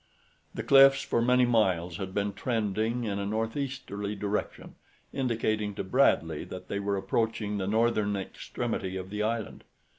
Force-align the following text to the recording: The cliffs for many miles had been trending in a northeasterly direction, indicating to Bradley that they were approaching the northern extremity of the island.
The 0.55 0.63
cliffs 0.63 1.03
for 1.03 1.21
many 1.21 1.45
miles 1.45 1.97
had 1.97 2.11
been 2.11 2.33
trending 2.33 3.03
in 3.03 3.19
a 3.19 3.25
northeasterly 3.27 4.15
direction, 4.15 4.73
indicating 5.13 5.75
to 5.75 5.83
Bradley 5.83 6.43
that 6.43 6.69
they 6.69 6.79
were 6.79 6.97
approaching 6.97 7.59
the 7.59 7.67
northern 7.67 8.15
extremity 8.15 8.97
of 8.97 9.11
the 9.11 9.21
island. 9.21 9.63